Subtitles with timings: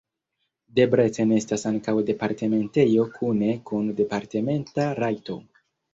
[0.79, 5.37] Debrecen estas ankaŭ departementejo kune kun departementa rajto.